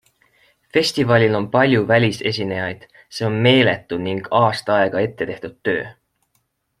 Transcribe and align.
Festivalil 0.75 1.35
on 1.39 1.43
palju 1.55 1.83
välisesinejaid, 1.91 2.87
see 3.17 3.27
on 3.29 3.37
meeletu 3.49 4.01
ning 4.09 4.23
aasta 4.43 4.77
aega 4.81 5.05
ette 5.09 5.29
tehtud 5.33 5.59
töö. 5.71 5.85